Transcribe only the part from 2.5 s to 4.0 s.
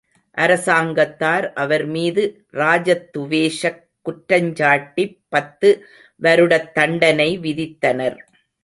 ராஜத்துவேஷக்